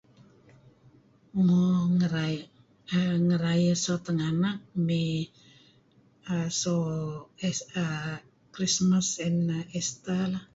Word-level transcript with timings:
Emm 1.39 1.89
Ngerayeh 3.27 3.81
so 3.83 3.93
tinganak 4.05 4.57
mey 4.87 5.15
err 6.31 6.49
so 6.59 6.75
Easte 7.47 7.65
err 7.83 8.15
Christmas 8.53 9.07
and 9.25 9.43
Easter. 9.79 10.25